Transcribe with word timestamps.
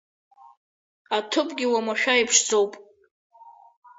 Аҭыԥгьы 1.17 1.65
уамашәа 1.71 2.13
иԥшӡоуп. 2.21 2.73